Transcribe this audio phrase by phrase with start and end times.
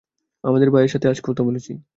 [0.43, 1.71] আমার ভাইয়ের সাথে আজ কথা বলেছি।